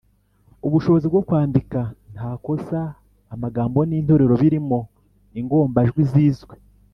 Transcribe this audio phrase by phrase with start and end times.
[0.67, 1.79] Ubushobozi bwo kwandika
[2.13, 2.79] nta kosa,
[3.33, 4.79] amagambo n’interuro birimo
[5.39, 6.55] ingombajwi zizwe.